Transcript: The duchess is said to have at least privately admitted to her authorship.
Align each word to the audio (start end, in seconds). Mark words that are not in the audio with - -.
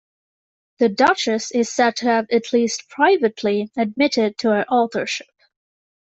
The 0.79 0.89
duchess 0.89 1.51
is 1.51 1.71
said 1.71 1.97
to 1.97 2.07
have 2.07 2.25
at 2.31 2.51
least 2.53 2.89
privately 2.89 3.69
admitted 3.77 4.35
to 4.39 4.49
her 4.49 4.65
authorship. 4.67 5.29